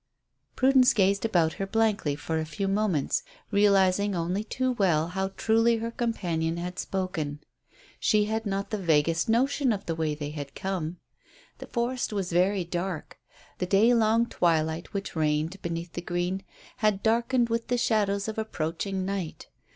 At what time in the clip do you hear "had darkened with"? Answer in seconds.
16.77-17.67